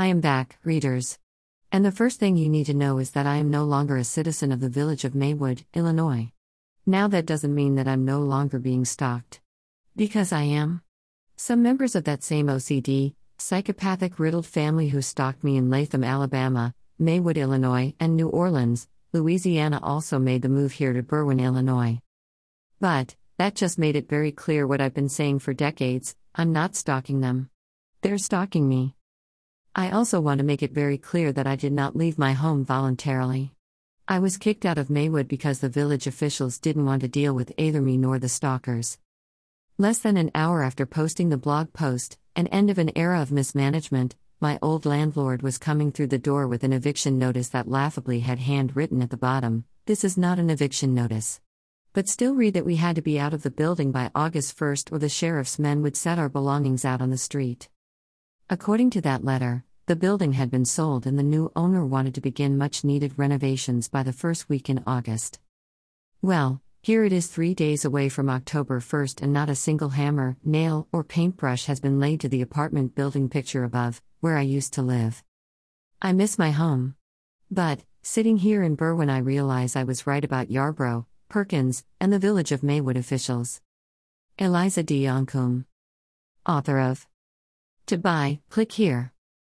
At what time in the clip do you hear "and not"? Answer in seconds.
69.22-69.50